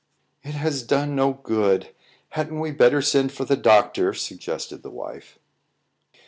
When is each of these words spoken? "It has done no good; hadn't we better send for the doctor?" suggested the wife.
"It 0.41 0.55
has 0.55 0.81
done 0.81 1.15
no 1.15 1.31
good; 1.33 1.89
hadn't 2.29 2.59
we 2.59 2.71
better 2.71 3.03
send 3.03 3.31
for 3.31 3.45
the 3.45 3.55
doctor?" 3.55 4.15
suggested 4.15 4.81
the 4.81 4.89
wife. 4.89 5.37